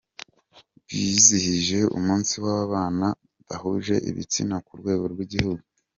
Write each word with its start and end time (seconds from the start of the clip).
Bizihije 0.89 1.79
umunsi 1.97 2.33
w’ababana 2.43 3.07
bahuje 3.47 3.95
ibitsina 4.09 4.55
ku 4.65 4.71
rwego 4.79 5.03
rw’ 5.13 5.19
igihugu 5.25 5.63